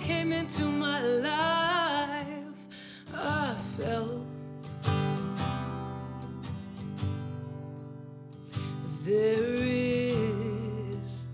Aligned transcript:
came 0.00 0.32
into 0.32 0.64
my 0.64 1.00
life, 1.00 2.66
I 3.14 3.54
felt 3.76 4.24
there 9.04 9.54
is 9.64 11.26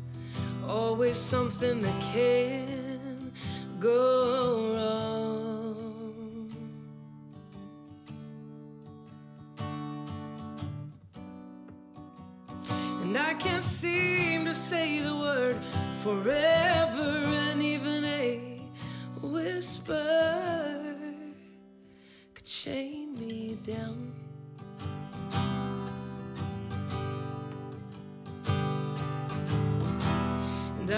always 0.66 1.16
something 1.16 1.80
that 1.80 2.00
can 2.12 3.32
go 3.80 4.74
wrong. 4.74 5.34
And 13.02 13.18
I 13.18 13.34
can't 13.34 13.62
seem 13.62 14.44
to 14.46 14.54
say 14.54 15.00
the 15.00 15.14
word 15.14 15.58
forever, 16.02 16.53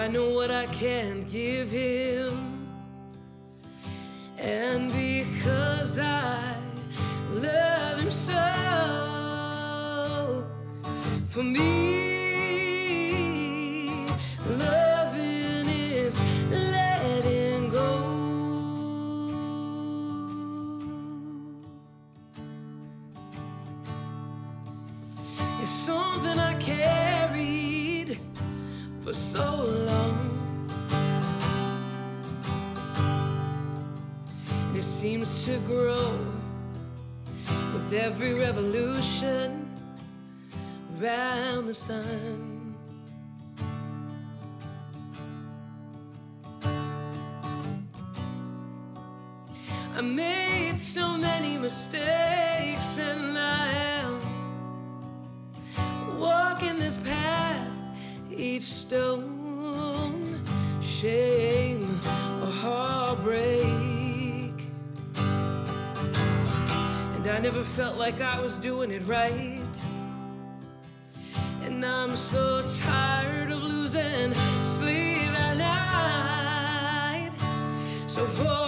I 0.07 0.09
know 0.09 0.31
what 0.31 0.53
I 0.53 0.67
can't 0.67 1.29
give 1.29 1.69
him. 1.69 2.69
And 4.39 4.87
because 4.93 5.99
I 5.99 6.55
love 7.33 7.99
him 7.99 8.13
so, 8.13 8.35
for 11.27 11.43
me, 11.43 11.86
I 49.97 50.03
made 50.03 50.77
so 50.77 51.17
many 51.17 51.57
mistakes 51.57 52.99
and 52.99 53.39
I 53.39 53.73
am 54.03 54.21
walking 56.19 56.75
this 56.75 56.99
path 56.99 57.67
each 58.31 58.65
stone, 58.65 60.45
shame 60.83 61.99
or 62.43 62.47
heartbreak. 62.47 63.65
And 67.15 67.27
I 67.27 67.39
never 67.39 67.63
felt 67.63 67.97
like 67.97 68.21
I 68.21 68.39
was 68.39 68.59
doing 68.59 68.91
it 68.91 69.03
right. 69.07 69.83
And 71.63 71.83
I'm 71.87 72.17
so 72.17 72.63
tired 72.83 73.51
of 73.51 73.63
losing 73.63 74.35
sleep 74.63 75.33
at 75.41 75.57
night. 75.57 77.33
So 78.09 78.27
for 78.27 78.66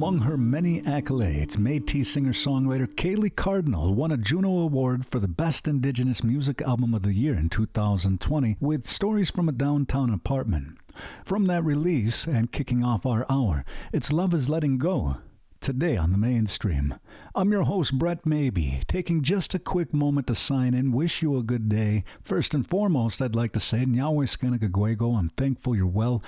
Among 0.00 0.20
her 0.20 0.38
many 0.38 0.80
accolades, 0.80 1.58
Métis 1.58 2.06
singer-songwriter 2.06 2.88
Celeigh 2.96 3.36
Cardinal 3.36 3.92
won 3.92 4.10
a 4.10 4.16
Juno 4.16 4.60
Award 4.60 5.04
for 5.04 5.20
the 5.20 5.28
Best 5.28 5.68
Indigenous 5.68 6.24
Music 6.24 6.62
Album 6.62 6.94
of 6.94 7.02
the 7.02 7.12
Year 7.12 7.34
in 7.34 7.50
2020 7.50 8.56
with 8.60 8.86
Stories 8.86 9.30
from 9.30 9.46
a 9.46 9.52
Downtown 9.52 10.08
Apartment. 10.08 10.78
From 11.22 11.44
that 11.48 11.66
release 11.66 12.26
and 12.26 12.50
kicking 12.50 12.82
off 12.82 13.04
our 13.04 13.26
hour, 13.28 13.62
it's 13.92 14.10
Love 14.10 14.32
is 14.32 14.48
Letting 14.48 14.78
Go. 14.78 15.18
Today 15.60 15.98
on 15.98 16.10
the 16.10 16.16
mainstream. 16.16 16.94
I'm 17.34 17.52
your 17.52 17.64
host, 17.64 17.98
Brett 17.98 18.24
Maybe, 18.24 18.80
taking 18.88 19.20
just 19.20 19.54
a 19.54 19.58
quick 19.58 19.92
moment 19.92 20.26
to 20.28 20.34
sign 20.34 20.72
in, 20.72 20.90
wish 20.90 21.20
you 21.20 21.36
a 21.36 21.42
good 21.42 21.68
day. 21.68 22.02
First 22.22 22.54
and 22.54 22.66
foremost, 22.66 23.20
I'd 23.20 23.34
like 23.34 23.52
to 23.52 23.60
say, 23.60 23.84
Nyawe 23.84 24.24
Skanakagwego, 24.24 25.18
I'm 25.18 25.28
thankful 25.36 25.76
you're 25.76 25.86
well. 25.86 26.22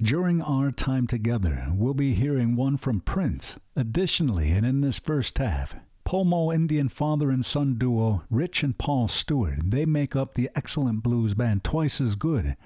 During 0.00 0.40
our 0.40 0.70
time 0.70 1.08
together, 1.08 1.66
we'll 1.74 1.94
be 1.94 2.14
hearing 2.14 2.54
one 2.54 2.76
from 2.76 3.00
Prince. 3.00 3.58
Additionally, 3.74 4.52
and 4.52 4.64
in 4.64 4.82
this 4.82 5.00
first 5.00 5.36
half, 5.38 5.74
Pomo 6.04 6.52
Indian 6.52 6.88
father 6.88 7.32
and 7.32 7.44
son 7.44 7.74
duo 7.74 8.22
Rich 8.30 8.62
and 8.62 8.78
Paul 8.78 9.08
Stewart. 9.08 9.58
They 9.64 9.84
make 9.84 10.14
up 10.14 10.34
the 10.34 10.48
excellent 10.54 11.02
blues 11.02 11.34
band 11.34 11.64
Twice 11.64 12.00
as 12.00 12.14
Good. 12.14 12.56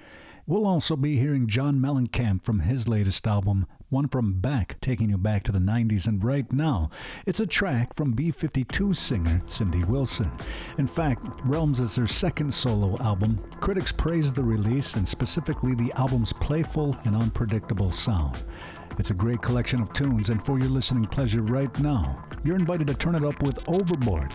We'll 0.46 0.66
also 0.66 0.96
be 0.96 1.16
hearing 1.16 1.46
John 1.46 1.76
Mellencamp 1.76 2.42
from 2.42 2.60
his 2.60 2.88
latest 2.88 3.26
album, 3.26 3.66
one 3.90 4.08
from 4.08 4.34
Beck, 4.34 4.76
taking 4.80 5.10
you 5.10 5.18
back 5.18 5.42
to 5.44 5.52
the 5.52 5.58
90s. 5.58 6.06
And 6.06 6.24
right 6.24 6.50
now, 6.52 6.90
it's 7.26 7.40
a 7.40 7.46
track 7.46 7.94
from 7.94 8.12
B 8.12 8.30
52 8.30 8.94
singer 8.94 9.42
Cindy 9.48 9.84
Wilson. 9.84 10.30
In 10.78 10.86
fact, 10.86 11.26
Realms 11.44 11.80
is 11.80 11.96
her 11.96 12.06
second 12.06 12.54
solo 12.54 12.96
album. 13.02 13.38
Critics 13.60 13.92
praise 13.92 14.32
the 14.32 14.42
release 14.42 14.94
and 14.94 15.06
specifically 15.06 15.74
the 15.74 15.92
album's 15.96 16.32
playful 16.32 16.96
and 17.04 17.14
unpredictable 17.14 17.90
sound. 17.90 18.44
It's 18.98 19.10
a 19.10 19.14
great 19.14 19.40
collection 19.42 19.80
of 19.80 19.92
tunes, 19.92 20.30
and 20.30 20.44
for 20.44 20.58
your 20.58 20.68
listening 20.68 21.06
pleasure 21.06 21.42
right 21.42 21.76
now, 21.80 22.24
you're 22.44 22.56
invited 22.56 22.86
to 22.88 22.94
turn 22.94 23.14
it 23.14 23.24
up 23.24 23.42
with 23.42 23.58
Overboard 23.68 24.34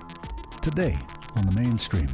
today 0.62 0.98
on 1.36 1.46
the 1.46 1.52
mainstream. 1.52 2.10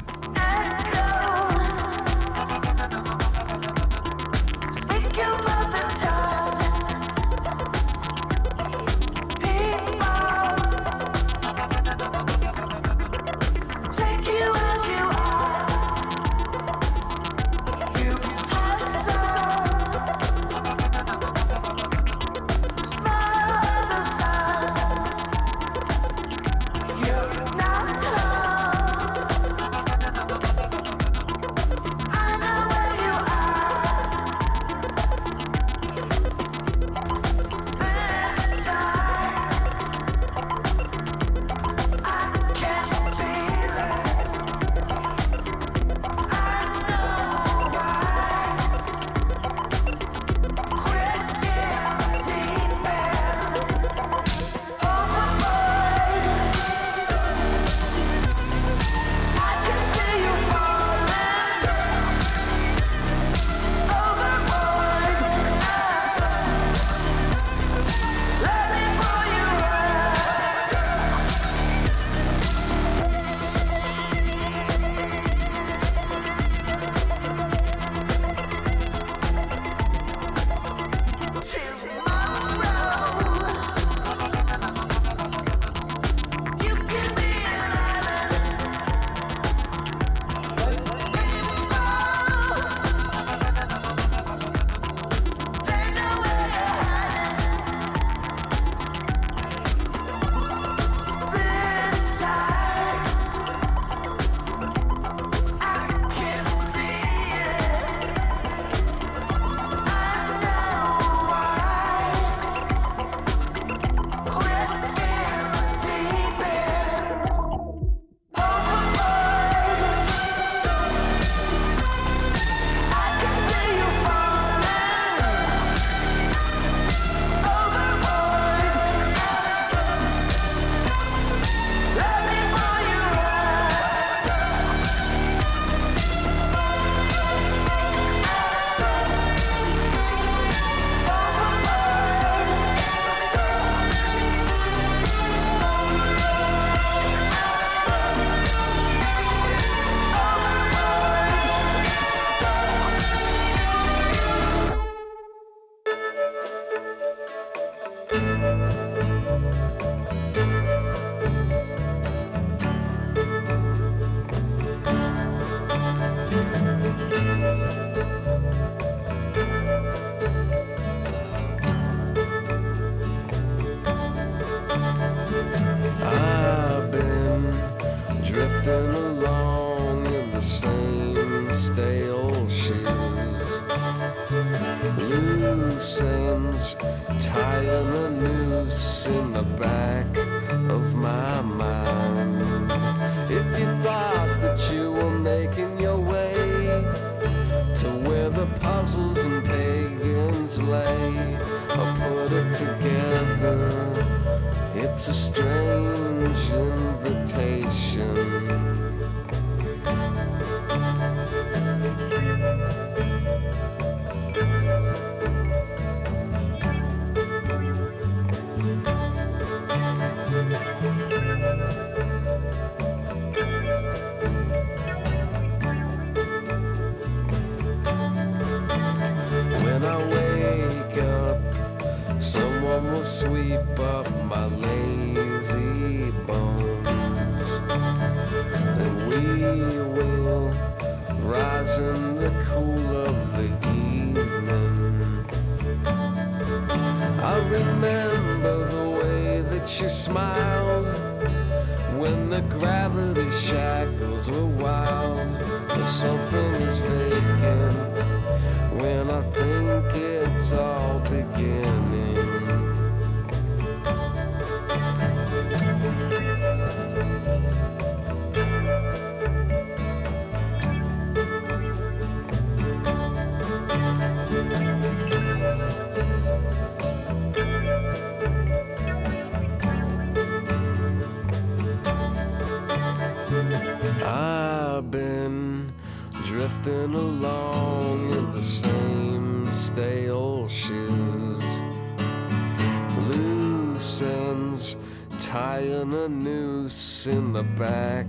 The 297.42 297.48
back 297.58 298.01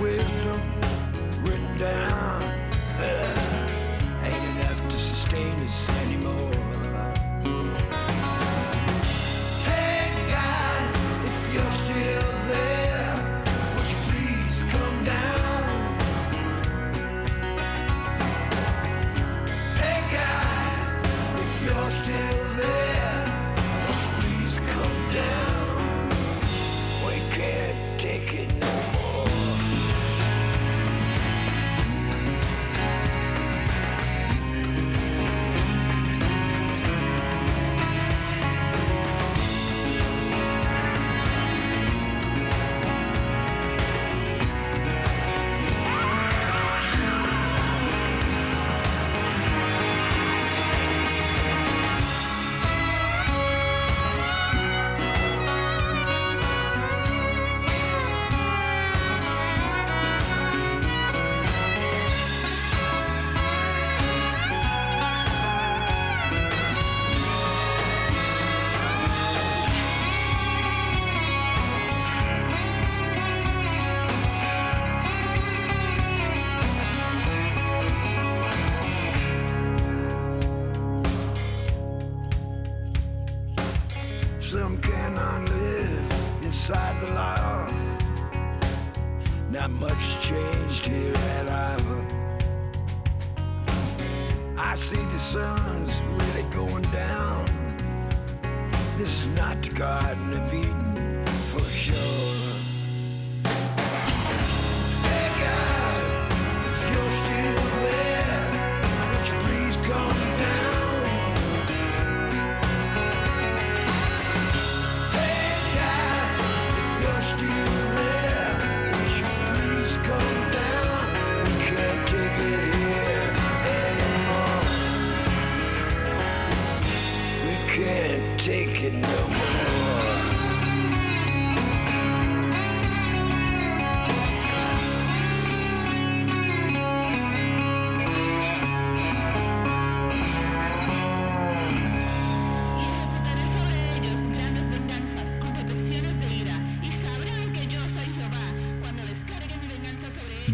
wisdom 0.00 0.60
written 1.42 1.78
down. 1.78 2.37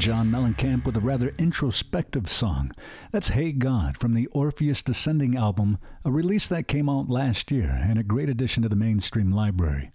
John 0.05 0.31
Mellencamp 0.31 0.85
with 0.85 0.99
a 0.99 1.01
rather 1.01 1.33
introspective 1.39 2.29
song. 2.29 2.73
That's 3.11 3.29
Hey 3.29 3.53
God 3.53 3.97
from 3.97 4.13
the 4.13 4.27
Orpheus 4.33 4.83
Descending 4.83 5.35
album, 5.35 5.79
a 6.05 6.11
release 6.11 6.47
that 6.49 6.69
came 6.69 6.91
out 6.91 7.09
last 7.09 7.51
year 7.51 7.71
and 7.71 7.99
a 7.99 8.03
great 8.03 8.29
addition 8.29 8.63
to 8.65 8.69
the 8.69 8.77
mainstream 8.77 9.33
library. 9.33 9.93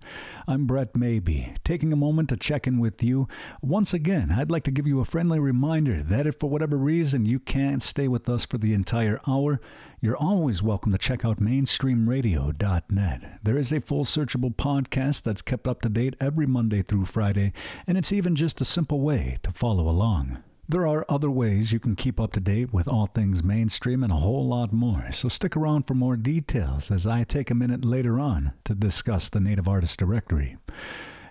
I'm 0.47 0.65
Brett 0.65 0.95
Maybe, 0.95 1.53
taking 1.63 1.93
a 1.93 1.95
moment 1.95 2.29
to 2.29 2.37
check 2.37 2.65
in 2.65 2.79
with 2.79 3.03
you. 3.03 3.27
Once 3.61 3.93
again, 3.93 4.31
I'd 4.31 4.49
like 4.49 4.63
to 4.63 4.71
give 4.71 4.87
you 4.87 4.99
a 4.99 5.05
friendly 5.05 5.37
reminder 5.37 6.01
that 6.01 6.25
if 6.25 6.37
for 6.39 6.49
whatever 6.49 6.75
reason 6.75 7.27
you 7.27 7.39
can't 7.39 7.83
stay 7.83 8.07
with 8.07 8.27
us 8.27 8.47
for 8.47 8.57
the 8.57 8.73
entire 8.73 9.21
hour, 9.27 9.61
you're 10.01 10.15
always 10.15 10.63
welcome 10.63 10.93
to 10.93 10.97
check 10.97 11.25
out 11.25 11.41
mainstreamradio.net. 11.41 13.39
There 13.43 13.57
is 13.57 13.73
a 13.73 13.81
full 13.81 14.05
searchable 14.05 14.55
podcast 14.55 15.23
that's 15.23 15.41
kept 15.41 15.67
up 15.67 15.81
to 15.81 15.89
date 15.89 16.15
every 16.21 16.45
Monday 16.47 16.81
through 16.81 17.03
Friday, 17.03 17.51
and 17.85 17.97
it's 17.97 18.13
even 18.13 18.35
just 18.35 18.61
a 18.61 18.65
simple 18.65 19.01
way 19.01 19.39
to 19.43 19.51
follow 19.51 19.89
along. 19.89 20.41
There 20.69 20.87
are 20.87 21.05
other 21.09 21.29
ways 21.29 21.73
you 21.73 21.79
can 21.79 21.97
keep 21.97 22.17
up 22.17 22.31
to 22.33 22.39
date 22.39 22.71
with 22.71 22.87
all 22.87 23.07
things 23.07 23.43
mainstream 23.43 24.01
and 24.01 24.13
a 24.13 24.17
whole 24.17 24.47
lot 24.47 24.71
more, 24.71 25.11
so 25.11 25.27
stick 25.27 25.57
around 25.57 25.83
for 25.83 25.95
more 25.95 26.15
details 26.15 26.91
as 26.91 27.05
I 27.05 27.25
take 27.25 27.51
a 27.51 27.55
minute 27.55 27.83
later 27.83 28.19
on 28.21 28.53
to 28.65 28.75
discuss 28.75 29.27
the 29.27 29.41
Native 29.41 29.67
Artist 29.67 29.99
Directory. 29.99 30.55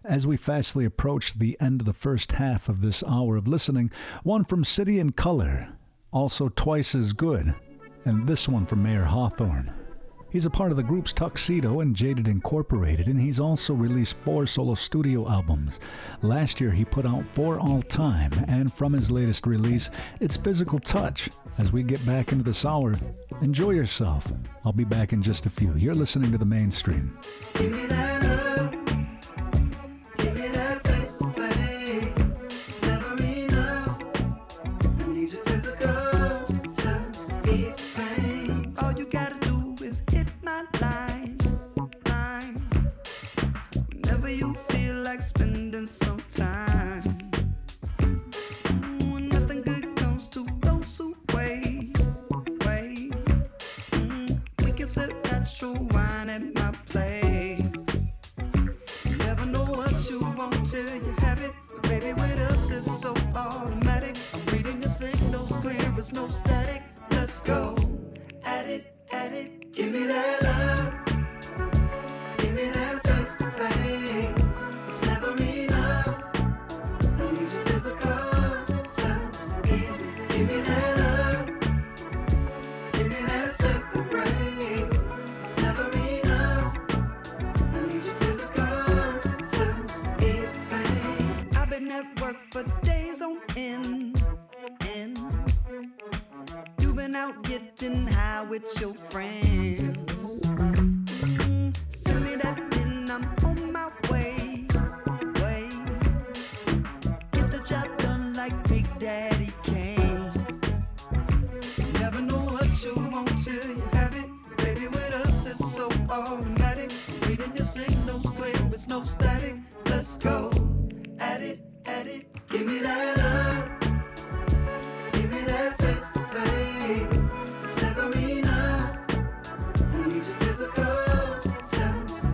As 0.04 0.26
we 0.26 0.36
fastly 0.36 0.84
approach 0.84 1.38
the 1.38 1.56
end 1.58 1.80
of 1.80 1.86
the 1.86 1.94
first 1.94 2.32
half 2.32 2.68
of 2.68 2.82
this 2.82 3.02
hour 3.04 3.36
of 3.36 3.48
listening, 3.48 3.90
one 4.24 4.44
from 4.44 4.62
City 4.62 4.98
and 4.98 5.16
Colour, 5.16 5.70
also 6.12 6.50
twice 6.50 6.94
as 6.94 7.14
good, 7.14 7.54
and 8.08 8.26
this 8.26 8.48
one 8.48 8.64
from 8.64 8.82
Mayer 8.82 9.04
Hawthorne. 9.04 9.70
He's 10.30 10.46
a 10.46 10.50
part 10.50 10.70
of 10.70 10.76
the 10.76 10.82
groups 10.82 11.12
Tuxedo 11.12 11.80
and 11.80 11.94
Jaded 11.94 12.26
Incorporated, 12.26 13.06
and 13.06 13.20
he's 13.20 13.38
also 13.38 13.74
released 13.74 14.16
four 14.24 14.46
solo 14.46 14.74
studio 14.74 15.28
albums. 15.28 15.78
Last 16.22 16.60
year, 16.60 16.70
he 16.70 16.84
put 16.84 17.06
out 17.06 17.28
For 17.34 17.60
All 17.60 17.82
Time, 17.82 18.32
and 18.48 18.72
from 18.72 18.94
his 18.94 19.10
latest 19.10 19.46
release, 19.46 19.90
it's 20.20 20.36
Physical 20.36 20.78
Touch. 20.78 21.30
As 21.58 21.70
we 21.70 21.82
get 21.82 22.04
back 22.06 22.32
into 22.32 22.44
this 22.44 22.64
hour, 22.64 22.94
enjoy 23.42 23.70
yourself. 23.70 24.30
I'll 24.64 24.72
be 24.72 24.84
back 24.84 25.12
in 25.12 25.22
just 25.22 25.46
a 25.46 25.50
few. 25.50 25.74
You're 25.74 25.94
listening 25.94 26.32
to 26.32 26.38
the 26.38 26.44
mainstream. 26.44 27.18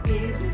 Touch 0.07 0.54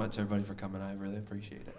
much, 0.00 0.18
everybody, 0.18 0.42
for 0.42 0.54
coming. 0.54 0.80
I 0.80 0.94
really 0.94 1.18
appreciate 1.18 1.66
it. 1.68 1.76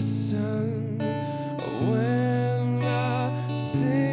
listen 0.00 0.96
when 1.84 2.82
I 2.82 3.54
sing. 3.54 4.09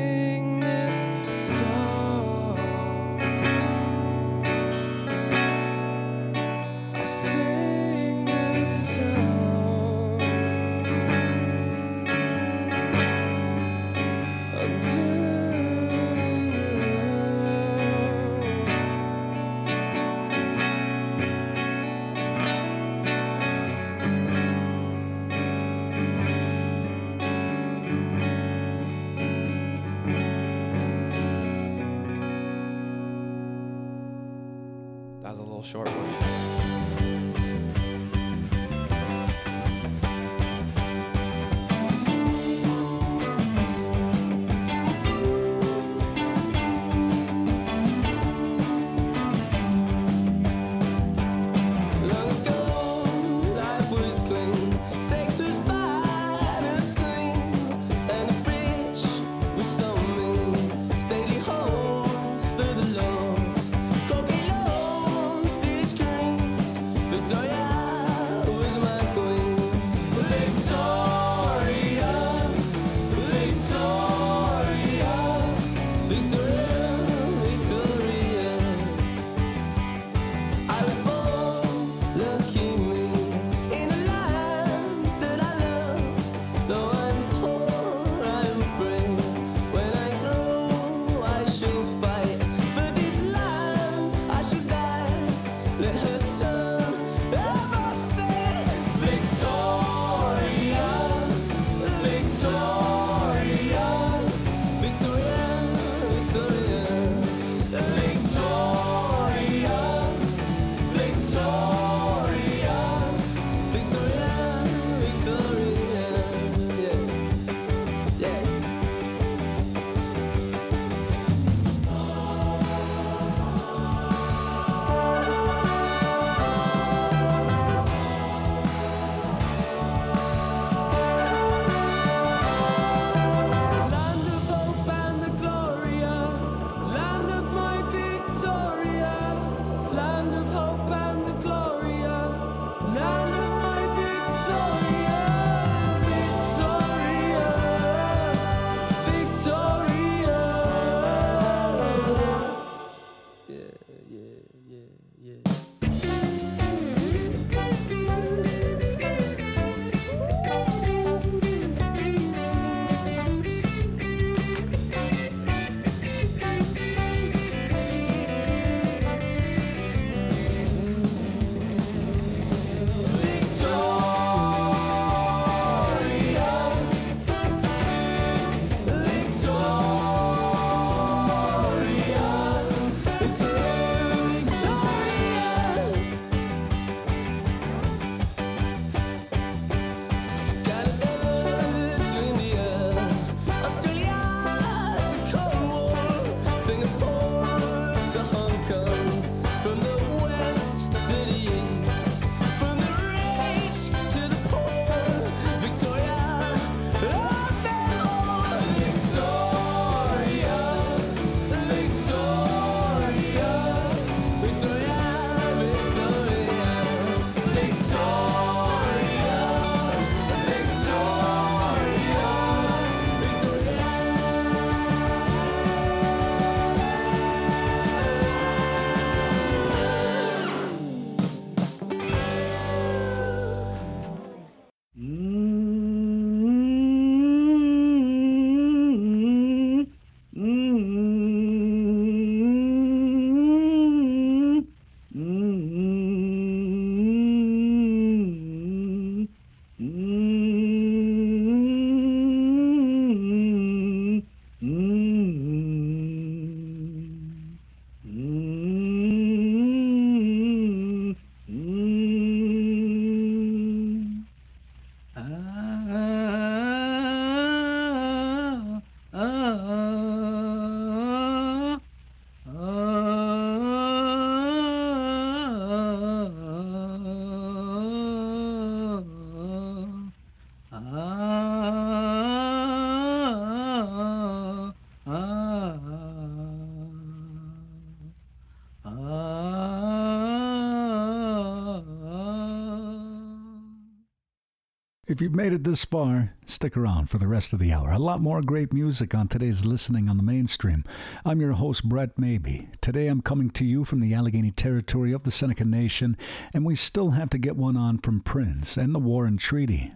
If 295.18 295.22
you've 295.24 295.34
made 295.34 295.52
it 295.52 295.64
this 295.64 295.84
far, 295.84 296.36
stick 296.46 296.78
around 296.78 297.10
for 297.10 297.18
the 297.18 297.26
rest 297.26 297.52
of 297.52 297.58
the 297.58 297.74
hour. 297.74 297.90
A 297.90 297.98
lot 297.98 298.22
more 298.22 298.40
great 298.44 298.72
music 298.72 299.16
on 299.16 299.28
today's 299.28 299.66
Listening 299.66 300.08
on 300.08 300.18
the 300.18 300.22
Mainstream. 300.22 300.86
I'm 301.26 301.42
your 301.42 301.54
host, 301.54 301.84
Brett 301.90 302.20
Maybe. 302.20 302.70
Today 302.82 303.08
I'm 303.08 303.24
coming 303.24 303.50
to 303.50 303.66
you 303.66 303.84
from 303.84 304.00
the 304.00 304.14
Allegheny 304.14 304.52
territory 304.52 305.12
of 305.14 305.24
the 305.24 305.32
Seneca 305.32 305.66
Nation, 305.66 306.18
and 306.54 306.64
we 306.64 306.76
still 306.76 307.10
have 307.10 307.32
to 307.32 307.40
get 307.40 307.56
one 307.56 307.76
on 307.76 307.98
from 307.98 308.22
Prince 308.22 308.78
and 308.78 308.94
the 308.94 309.00
War 309.00 309.26
and 309.26 309.40
Treaty. 309.40 309.92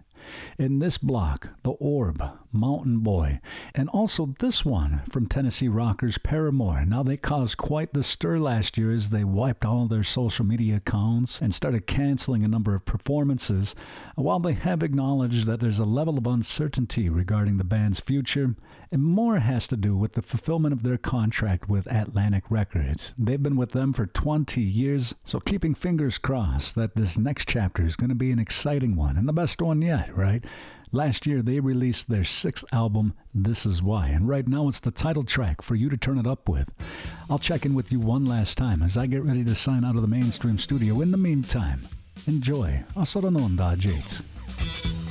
In 0.58 0.80
this 0.80 0.98
block, 0.98 1.50
The 1.62 1.70
Orb, 1.70 2.20
Mountain 2.50 2.98
Boy, 2.98 3.40
and 3.74 3.88
also 3.90 4.34
this 4.40 4.64
one 4.64 5.02
from 5.10 5.26
Tennessee 5.26 5.68
rockers 5.68 6.18
Paramore. 6.18 6.84
Now, 6.84 7.04
they 7.04 7.16
caused 7.16 7.56
quite 7.56 7.92
the 7.92 8.02
stir 8.02 8.38
last 8.38 8.76
year 8.76 8.92
as 8.92 9.10
they 9.10 9.22
wiped 9.22 9.64
all 9.64 9.86
their 9.86 10.02
social 10.02 10.44
media 10.44 10.76
accounts 10.76 11.40
and 11.40 11.54
started 11.54 11.86
canceling 11.86 12.44
a 12.44 12.48
number 12.48 12.74
of 12.74 12.84
performances. 12.84 13.76
While 14.16 14.40
they 14.40 14.54
have 14.54 14.82
acknowledged 14.82 15.46
that 15.46 15.60
there's 15.60 15.78
a 15.78 15.84
level 15.84 16.18
of 16.18 16.26
uncertainty 16.26 17.08
regarding 17.08 17.58
the 17.58 17.64
band's 17.64 18.00
future, 18.00 18.56
and 18.90 19.02
more 19.02 19.38
has 19.38 19.68
to 19.68 19.76
do 19.76 19.96
with 19.96 20.12
the 20.12 20.22
fulfillment 20.22 20.72
of 20.72 20.82
their 20.82 20.98
contract 20.98 21.68
with 21.68 21.86
Atlantic 21.86 22.44
Records. 22.50 23.14
They've 23.16 23.42
been 23.42 23.56
with 23.56 23.70
them 23.70 23.92
for 23.92 24.06
20 24.06 24.60
years, 24.60 25.14
so 25.24 25.40
keeping 25.40 25.74
fingers 25.74 26.18
crossed 26.18 26.74
that 26.74 26.96
this 26.96 27.16
next 27.16 27.48
chapter 27.48 27.84
is 27.84 27.96
going 27.96 28.10
to 28.10 28.14
be 28.16 28.32
an 28.32 28.38
exciting 28.38 28.96
one 28.96 29.16
and 29.16 29.28
the 29.28 29.32
best 29.32 29.62
one 29.62 29.80
yet, 29.80 30.14
right? 30.14 30.44
Last 30.94 31.26
year, 31.26 31.40
they 31.40 31.58
released 31.58 32.10
their 32.10 32.22
sixth 32.22 32.66
album, 32.70 33.14
This 33.34 33.64
Is 33.64 33.82
Why, 33.82 34.08
and 34.08 34.28
right 34.28 34.46
now 34.46 34.68
it's 34.68 34.78
the 34.78 34.90
title 34.90 35.24
track 35.24 35.62
for 35.62 35.74
you 35.74 35.88
to 35.88 35.96
turn 35.96 36.18
it 36.18 36.26
up 36.26 36.50
with. 36.50 36.68
I'll 37.30 37.38
check 37.38 37.64
in 37.64 37.72
with 37.74 37.90
you 37.90 37.98
one 37.98 38.26
last 38.26 38.58
time 38.58 38.82
as 38.82 38.98
I 38.98 39.06
get 39.06 39.24
ready 39.24 39.42
to 39.44 39.54
sign 39.54 39.86
out 39.86 39.96
of 39.96 40.02
the 40.02 40.06
mainstream 40.06 40.58
studio. 40.58 41.00
In 41.00 41.10
the 41.10 41.16
meantime, 41.16 41.88
enjoy 42.26 42.84
Jates. 43.74 44.22
If 44.58 45.01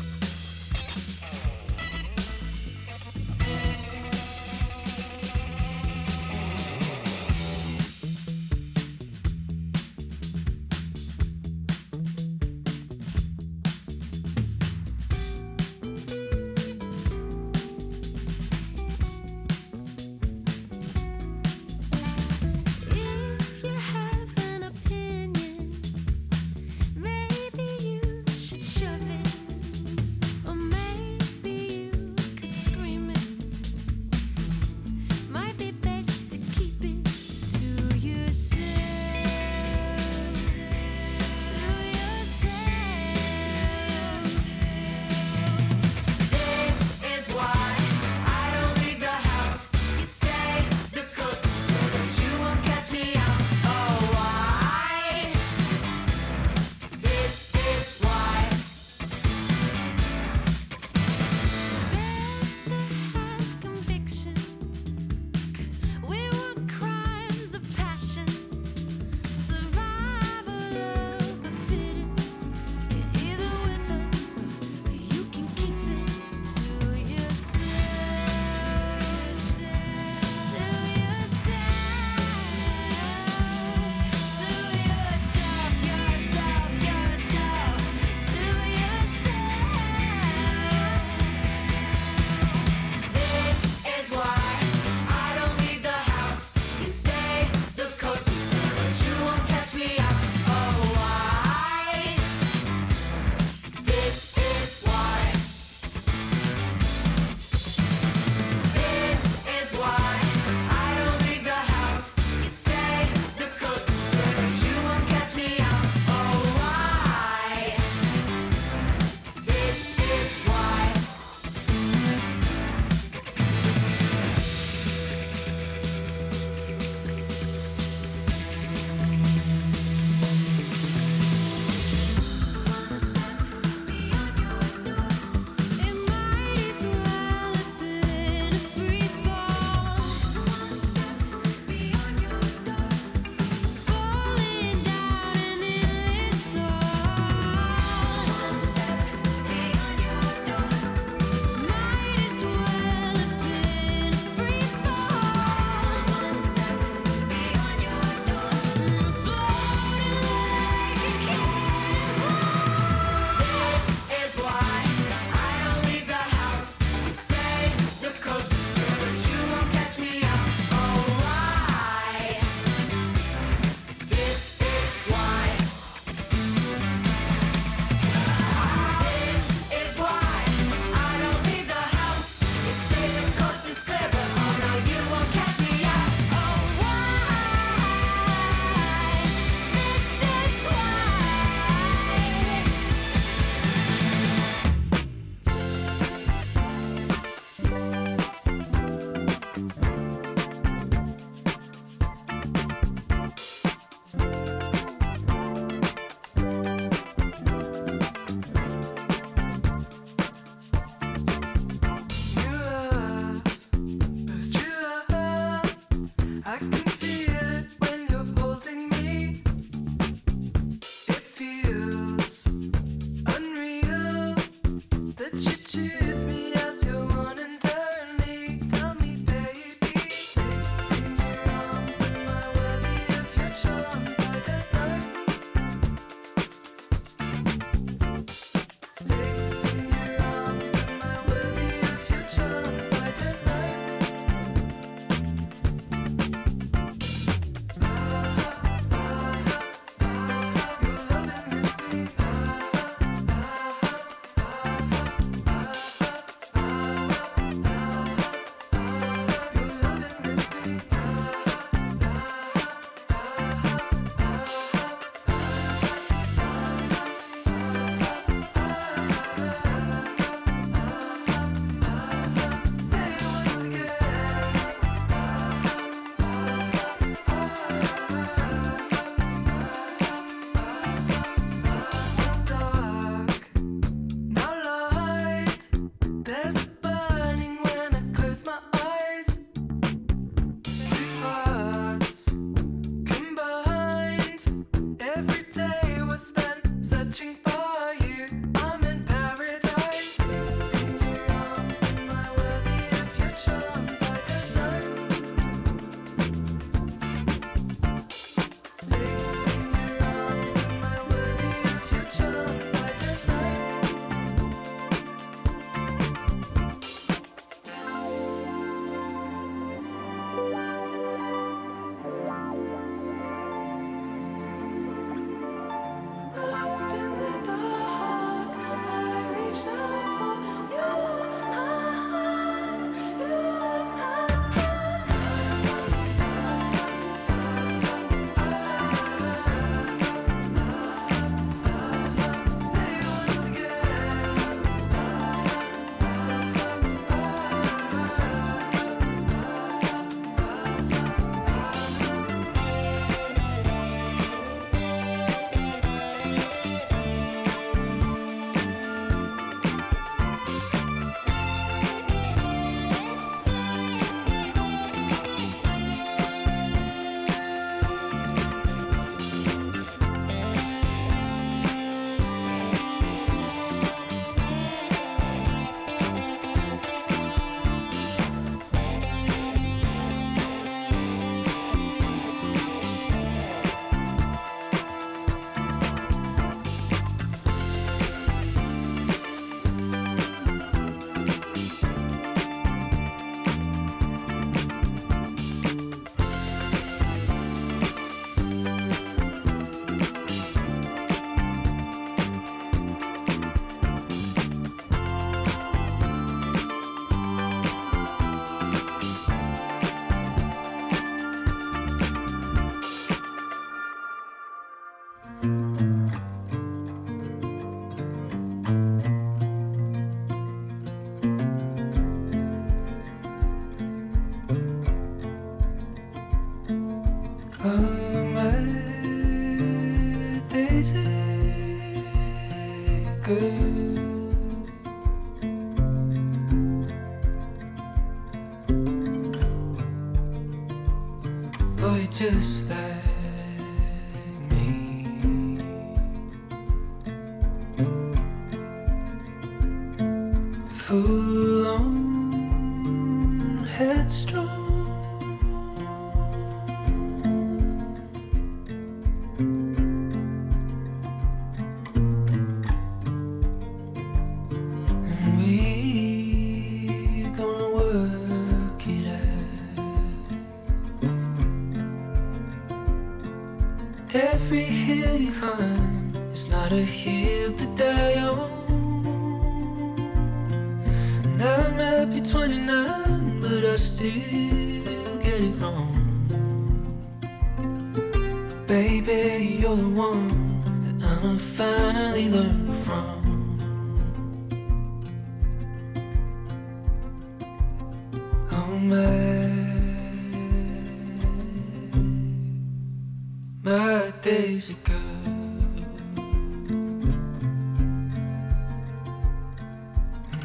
is 476.73 477.05
not 477.05 477.21
a 477.25 477.30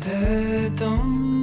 And 0.08 1.35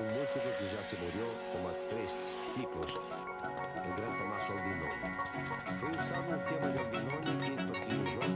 Un 0.00 0.06
músico 0.12 0.46
que 0.56 0.64
ya 0.64 0.80
se 0.84 0.96
murió 0.96 1.26
como 1.52 1.70
tres 1.88 2.30
ciclos, 2.54 3.00
el 3.84 3.92
gran 3.96 4.16
Tomás 4.16 4.48
Albinoni. 4.48 4.94
Foi 5.80 5.90
usado 5.90 6.22
um 6.22 6.38
tema 6.46 6.68
de 6.70 6.78
Albinoni 6.78 7.32
que 7.42 7.50
toquei 7.66 8.06
João. 8.06 8.32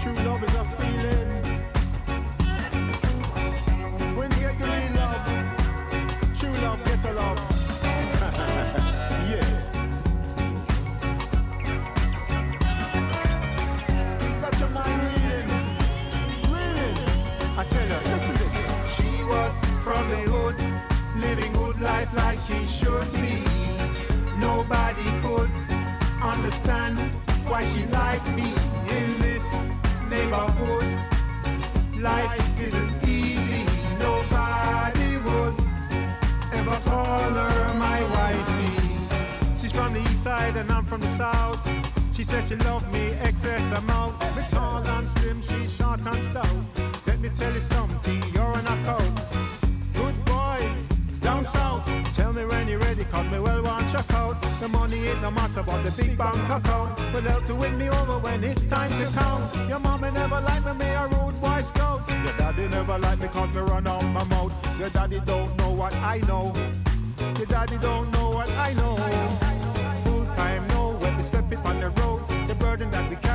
True 0.00 0.18
love 0.24 0.42
is 0.42 0.56
a 0.56 0.64
feeling. 0.64 1.31
Life 21.82 22.14
like 22.14 22.38
she 22.38 22.64
should 22.66 23.12
be. 23.14 23.42
Nobody 24.38 25.08
could 25.22 25.50
understand 26.22 26.98
why 27.48 27.64
she 27.66 27.84
liked 27.86 28.28
me 28.36 28.54
in 28.96 29.08
this 29.20 29.46
neighborhood. 30.08 30.86
Life 31.98 32.60
isn't 32.60 33.08
easy. 33.08 33.64
Nobody 33.98 35.10
would 35.26 35.54
ever 36.54 36.78
call 36.84 37.30
her 37.40 37.74
my 37.74 38.00
wifey. 38.14 39.58
She's 39.58 39.72
from 39.72 39.92
the 39.92 40.00
east 40.00 40.22
side 40.22 40.56
and 40.56 40.70
I'm 40.70 40.84
from 40.84 41.00
the 41.00 41.08
south. 41.08 41.62
She 42.12 42.22
says 42.22 42.48
she 42.48 42.56
loved 42.56 42.92
me 42.92 43.10
excess 43.22 43.76
amount. 43.76 44.20
Me 44.36 44.42
tall 44.50 44.78
and 44.78 45.08
slim, 45.08 45.42
she's 45.42 45.74
short 45.76 46.00
and 46.06 46.24
stout. 46.24 46.46
Let 47.08 47.18
me 47.20 47.28
tell 47.30 47.52
you 47.52 47.60
something, 47.60 48.22
you're 48.32 48.56
an 48.58 48.66
account. 48.66 49.21
Tell 52.12 52.32
me 52.32 52.44
when 52.44 52.68
you're 52.68 52.78
ready, 52.80 53.04
cause 53.04 53.26
me 53.30 53.38
well 53.40 53.62
want 53.62 53.90
check 53.90 54.12
out. 54.12 54.40
The 54.60 54.68
money 54.68 55.08
ain't 55.08 55.22
no 55.22 55.30
matter 55.30 55.62
but 55.62 55.82
the 55.84 55.90
big 56.02 56.16
bank 56.16 56.36
account. 56.48 56.98
Will 57.12 57.22
help 57.22 57.46
to 57.46 57.54
win 57.54 57.78
me 57.78 57.88
over 57.88 58.18
when 58.18 58.44
it's 58.44 58.64
time 58.64 58.90
to 58.90 59.06
count. 59.18 59.68
Your 59.68 59.78
mama 59.80 60.10
never 60.10 60.40
liked 60.40 60.66
me, 60.66 60.72
me 60.74 60.86
a 60.86 61.06
rude 61.08 61.40
boy 61.40 61.62
scout. 61.62 62.08
Your 62.08 62.36
daddy 62.36 62.68
never 62.68 62.98
liked 62.98 63.22
me 63.22 63.28
cause 63.28 63.52
me 63.54 63.60
run 63.62 63.86
out 63.86 64.04
my 64.06 64.24
mouth. 64.24 64.52
Your 64.78 64.90
daddy 64.90 65.20
don't 65.24 65.56
know 65.58 65.70
what 65.72 65.94
I 65.96 66.18
know. 66.28 66.52
Your 67.38 67.46
daddy 67.46 67.78
don't 67.78 68.10
know 68.12 68.30
what 68.30 68.50
I 68.58 68.72
know. 68.74 68.96
Full 70.04 70.26
time 70.34 70.66
no, 70.68 70.96
when 71.00 71.16
we 71.16 71.22
step 71.22 71.50
it 71.50 71.58
on 71.64 71.80
the 71.80 71.90
road. 72.00 72.20
The 72.46 72.54
burden 72.56 72.90
that 72.90 73.08
we 73.08 73.16
carry, 73.16 73.31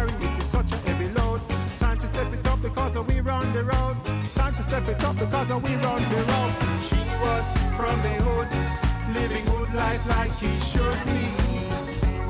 because 2.78 3.00
we 3.08 3.20
run 3.22 3.54
the 3.54 3.64
road. 3.64 3.98
Time 4.36 4.54
to 4.54 4.62
step 4.62 4.88
it 4.88 5.04
up 5.04 5.16
because 5.16 5.50
we 5.64 5.76
run 5.78 6.02
the 6.14 6.22
road. 6.30 6.54
She 6.88 7.02
was 7.26 7.46
from 7.76 7.98
the 8.06 8.16
hood, 8.22 8.50
living 9.16 9.46
good 9.46 9.74
life 9.74 10.08
like 10.08 10.30
she 10.40 10.52
should 10.70 11.00
be. 11.10 11.26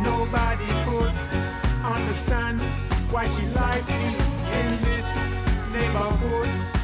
Nobody 0.02 0.72
could 0.88 1.12
understand 1.84 2.62
why 3.12 3.26
she 3.28 3.46
liked 3.60 3.90
me 3.90 4.16
in 4.60 4.70
this 4.88 5.08
neighborhood. 5.74 6.77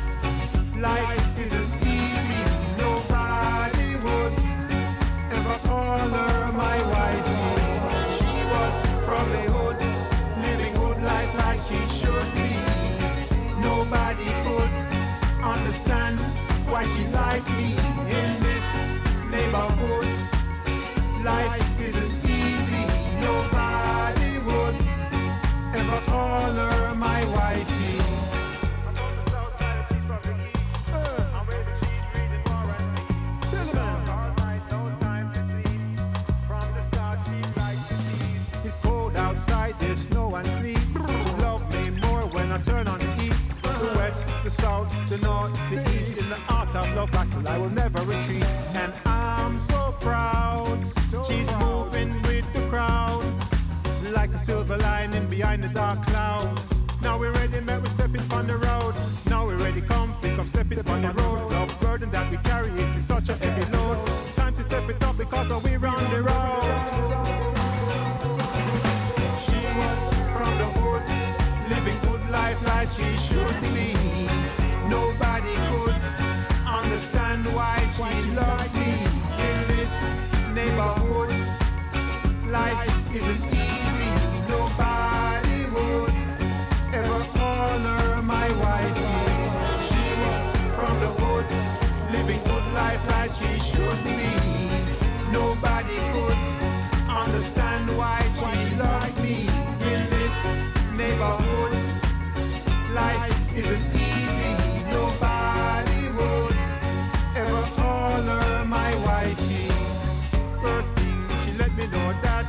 She 111.45 111.57
let 111.57 111.71
me 111.77 111.85
know 111.87 112.11
that 112.21 112.45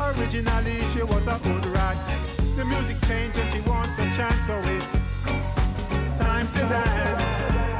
originally 0.00 0.80
she 0.92 1.02
was 1.02 1.26
a 1.28 1.38
good 1.42 1.66
rat. 1.66 1.96
The 2.56 2.64
music 2.64 3.00
changed 3.06 3.38
and 3.38 3.50
she 3.50 3.60
wants 3.60 3.98
a 3.98 4.10
chance, 4.16 4.46
so 4.46 4.56
it's 4.64 4.98
time 6.18 6.46
to 6.48 6.58
dance. 6.58 7.77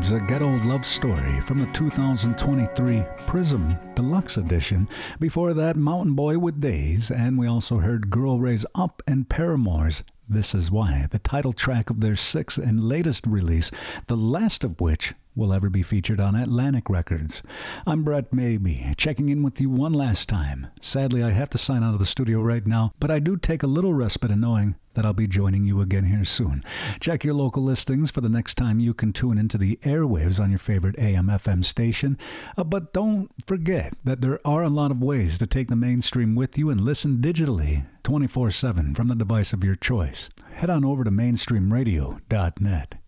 The 0.00 0.06
Orb's, 0.06 0.12
a 0.12 0.26
ghetto 0.26 0.56
love 0.64 0.86
story 0.86 1.42
from 1.42 1.60
the 1.60 1.70
2023 1.74 3.04
Prism 3.26 3.76
Deluxe 3.94 4.38
Edition. 4.38 4.88
Before 5.18 5.52
that, 5.52 5.76
Mountain 5.76 6.14
Boy 6.14 6.38
with 6.38 6.58
Dais, 6.58 7.10
and 7.10 7.36
we 7.36 7.46
also 7.46 7.80
heard 7.80 8.08
Girl 8.08 8.40
Ray's 8.40 8.64
Up 8.74 9.02
and 9.06 9.28
Paramore's 9.28 10.02
This 10.26 10.54
Is 10.54 10.70
Why, 10.70 11.06
the 11.10 11.18
title 11.18 11.52
track 11.52 11.90
of 11.90 12.00
their 12.00 12.16
sixth 12.16 12.56
and 12.56 12.88
latest 12.88 13.26
release, 13.26 13.70
the 14.06 14.16
last 14.16 14.64
of 14.64 14.80
which 14.80 15.12
will 15.34 15.52
ever 15.52 15.70
be 15.70 15.82
featured 15.82 16.20
on 16.20 16.34
Atlantic 16.34 16.90
Records. 16.90 17.42
I'm 17.86 18.02
Brett 18.02 18.32
Maybe, 18.32 18.92
checking 18.96 19.28
in 19.28 19.42
with 19.42 19.60
you 19.60 19.70
one 19.70 19.92
last 19.92 20.28
time. 20.28 20.66
Sadly, 20.80 21.22
I 21.22 21.30
have 21.30 21.50
to 21.50 21.58
sign 21.58 21.82
out 21.82 21.94
of 21.94 22.00
the 22.00 22.06
studio 22.06 22.40
right 22.40 22.66
now, 22.66 22.92
but 22.98 23.10
I 23.10 23.18
do 23.18 23.36
take 23.36 23.62
a 23.62 23.68
little 23.68 23.94
respite 23.94 24.30
in 24.30 24.40
knowing 24.40 24.74
that 24.94 25.06
I'll 25.06 25.12
be 25.12 25.28
joining 25.28 25.64
you 25.64 25.80
again 25.80 26.04
here 26.04 26.24
soon. 26.24 26.64
Check 26.98 27.24
your 27.24 27.34
local 27.34 27.62
listings 27.62 28.10
for 28.10 28.20
the 28.20 28.28
next 28.28 28.56
time 28.56 28.80
you 28.80 28.92
can 28.92 29.12
tune 29.12 29.38
into 29.38 29.56
the 29.56 29.76
airwaves 29.82 30.40
on 30.40 30.50
your 30.50 30.58
favorite 30.58 30.98
AM 30.98 31.28
FM 31.28 31.64
station. 31.64 32.18
Uh, 32.56 32.64
but 32.64 32.92
don't 32.92 33.30
forget 33.46 33.94
that 34.04 34.20
there 34.20 34.40
are 34.44 34.62
a 34.62 34.68
lot 34.68 34.90
of 34.90 35.02
ways 35.02 35.38
to 35.38 35.46
take 35.46 35.68
the 35.68 35.76
mainstream 35.76 36.34
with 36.34 36.58
you 36.58 36.70
and 36.70 36.80
listen 36.80 37.18
digitally 37.18 37.86
24 38.02 38.50
7 38.50 38.94
from 38.94 39.08
the 39.08 39.14
device 39.14 39.52
of 39.52 39.62
your 39.62 39.76
choice. 39.76 40.28
Head 40.54 40.70
on 40.70 40.84
over 40.84 41.04
to 41.04 41.10
mainstreamradio.net. 41.10 42.99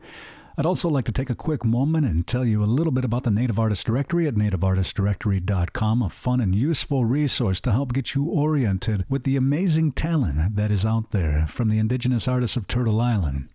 I'd 0.57 0.67
also 0.67 0.91
like 0.91 1.07
to 1.07 1.13
take 1.13 1.31
a 1.31 1.35
quick 1.35 1.65
moment 1.65 2.05
and 2.05 2.27
tell 2.27 2.45
you 2.45 2.63
a 2.63 2.67
little 2.67 2.93
bit 2.93 3.07
about 3.07 3.25
the 3.25 3.31
Native 3.31 3.59
Artist 3.59 3.87
Directory 3.87 4.27
at 4.27 4.35
nativeartistdirectory.com, 4.35 6.03
a 6.03 6.11
fun 6.11 6.41
and 6.41 6.55
useful 6.55 7.07
resource 7.07 7.59
to 7.63 7.73
help 7.73 7.95
get 7.95 8.15
you 8.15 8.25
oriented 8.27 9.07
with 9.09 9.25
the 9.25 9.37
amazing 9.37 9.93
talent 9.93 10.57
that 10.57 10.71
is 10.71 10.85
out 10.85 11.11
there 11.11 11.47
from 11.49 11.71
the 11.71 11.79
indigenous 11.79 12.29
artists 12.29 12.57
of 12.57 12.67
Turtle 12.67 13.01
Island. 13.01 13.49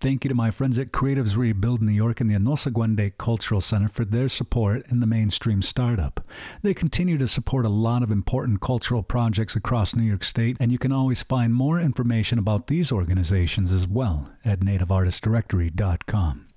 Thank 0.00 0.24
you 0.24 0.28
to 0.30 0.34
my 0.34 0.50
friends 0.50 0.78
at 0.78 0.90
Creatives 0.90 1.36
Rebuild 1.36 1.82
New 1.82 1.92
York 1.92 2.20
and 2.20 2.30
the 2.30 2.36
Onöhsagwë:de' 2.36 3.18
Cultural 3.18 3.60
Center 3.60 3.88
for 3.88 4.06
their 4.06 4.28
support 4.28 4.90
in 4.90 5.00
the 5.00 5.06
mainstream 5.06 5.60
startup. 5.60 6.24
They 6.62 6.72
continue 6.72 7.18
to 7.18 7.28
support 7.28 7.66
a 7.66 7.70
lot 7.70 8.02
of 8.02 8.10
important 8.10 8.62
cultural 8.62 9.02
projects 9.02 9.54
across 9.54 9.94
New 9.94 10.02
York 10.02 10.24
State, 10.24 10.56
and 10.58 10.72
you 10.72 10.78
can 10.78 10.92
always 10.92 11.22
find 11.22 11.54
more 11.54 11.78
information 11.78 12.38
about 12.38 12.68
these 12.68 12.90
organizations 12.90 13.70
as 13.70 13.86
well 13.86 14.30
at 14.46 14.60
nativeartistdirectory.com. 14.60 16.47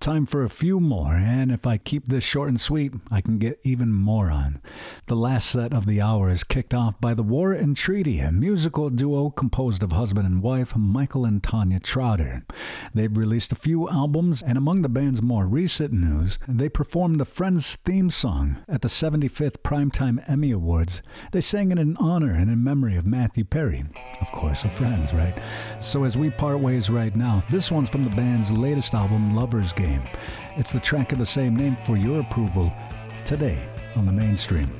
Time 0.00 0.24
for 0.24 0.42
a 0.42 0.48
few 0.48 0.80
more, 0.80 1.12
and 1.12 1.52
if 1.52 1.66
I 1.66 1.76
keep 1.76 2.08
this 2.08 2.24
short 2.24 2.48
and 2.48 2.58
sweet, 2.58 2.94
I 3.10 3.20
can 3.20 3.36
get 3.36 3.60
even 3.64 3.92
more 3.92 4.30
on. 4.30 4.62
The 5.08 5.14
last 5.14 5.50
set 5.50 5.74
of 5.74 5.84
the 5.84 6.00
hour 6.00 6.30
is 6.30 6.42
kicked 6.42 6.72
off 6.72 6.98
by 7.02 7.12
the 7.12 7.22
War 7.22 7.52
and 7.52 7.76
Treaty, 7.76 8.18
a 8.18 8.32
musical 8.32 8.88
duo 8.88 9.28
composed 9.28 9.82
of 9.82 9.92
husband 9.92 10.26
and 10.26 10.42
wife, 10.42 10.74
Michael 10.74 11.26
and 11.26 11.42
Tanya 11.42 11.78
Trotter. 11.78 12.46
They've 12.94 13.14
released 13.14 13.52
a 13.52 13.56
few 13.56 13.90
albums, 13.90 14.42
and 14.42 14.56
among 14.56 14.80
the 14.80 14.88
band's 14.88 15.20
more 15.20 15.46
recent 15.46 15.92
news, 15.92 16.38
they 16.48 16.70
performed 16.70 17.20
the 17.20 17.26
Friends 17.26 17.76
theme 17.76 18.08
song 18.08 18.56
at 18.70 18.80
the 18.80 18.88
75th 18.88 19.58
Primetime 19.58 20.24
Emmy 20.26 20.50
Awards. 20.50 21.02
They 21.32 21.42
sang 21.42 21.72
it 21.72 21.78
in 21.78 21.98
honor 21.98 22.32
and 22.32 22.50
in 22.50 22.64
memory 22.64 22.96
of 22.96 23.04
Matthew 23.04 23.44
Perry, 23.44 23.84
of 24.22 24.32
course, 24.32 24.64
of 24.64 24.72
Friends, 24.72 25.12
right? 25.12 25.34
So 25.78 26.04
as 26.04 26.16
we 26.16 26.30
part 26.30 26.58
ways 26.58 26.88
right 26.88 27.14
now, 27.14 27.44
this 27.50 27.70
one's 27.70 27.90
from 27.90 28.04
the 28.04 28.16
band's 28.16 28.50
latest 28.50 28.94
album, 28.94 29.36
Lover's 29.36 29.74
Game. 29.74 29.89
It's 30.56 30.70
the 30.70 30.80
track 30.80 31.12
of 31.12 31.18
the 31.18 31.26
same 31.26 31.56
name 31.56 31.76
for 31.84 31.96
your 31.96 32.20
approval 32.20 32.72
today 33.24 33.58
on 33.96 34.06
the 34.06 34.12
mainstream. 34.12 34.79